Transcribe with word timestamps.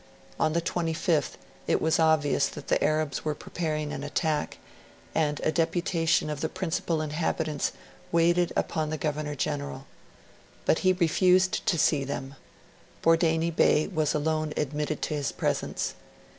On 0.39 0.53
the 0.53 0.63
25th, 0.63 1.33
it 1.67 1.79
was 1.79 1.99
obvious 1.99 2.47
that 2.47 2.69
the 2.69 2.83
Arabs 2.83 3.23
were 3.23 3.35
preparing 3.35 3.93
an 3.93 4.03
attack, 4.03 4.57
and 5.13 5.39
a 5.43 5.51
deputation 5.51 6.27
of 6.31 6.41
the 6.41 6.49
principal 6.49 7.03
inhabitants 7.03 7.71
waited 8.11 8.51
upon 8.55 8.89
the 8.89 8.97
Governor 8.97 9.35
General. 9.35 9.85
But 10.65 10.79
he 10.79 10.91
refused 10.93 11.63
to 11.67 11.77
see 11.77 12.03
them; 12.03 12.33
Bordeini 13.03 13.51
Bey 13.55 13.85
was 13.89 14.15
alone 14.15 14.53
admitted 14.57 15.03
to 15.03 15.13
his 15.13 15.31
presence. 15.31 15.93